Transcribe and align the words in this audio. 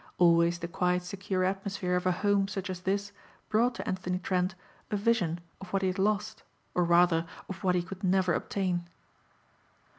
Always 0.17 0.57
the 0.57 0.67
quiet 0.67 1.03
secure 1.03 1.43
atmosphere 1.43 1.95
of 1.95 2.07
a 2.07 2.11
home 2.11 2.47
such 2.47 2.71
as 2.71 2.81
this 2.81 3.11
brought 3.49 3.75
to 3.75 3.87
Anthony 3.87 4.17
Trent 4.17 4.55
a 4.89 4.97
vision 4.97 5.39
of 5.61 5.71
what 5.71 5.83
he 5.83 5.89
had 5.89 5.99
lost 5.99 6.41
or 6.73 6.83
rather 6.83 7.27
of 7.47 7.63
what 7.63 7.75
he 7.75 7.83
could 7.83 8.03
never 8.03 8.33
obtain. 8.33 8.87